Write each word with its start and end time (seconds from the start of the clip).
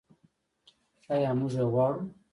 آیا 1.13 1.31
موږ 1.39 1.53
یې 1.57 1.65
غواړو؟ 1.71 2.01